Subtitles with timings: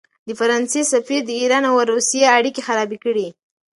[0.27, 3.27] د فرانسې سفیر د ایران او روسیې اړیکې خرابې کړې.